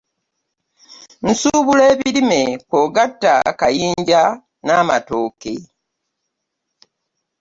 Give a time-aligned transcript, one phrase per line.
[1.27, 4.23] Nsubula ebirime kw'ogattako kayinja
[4.65, 5.55] n'amatooke.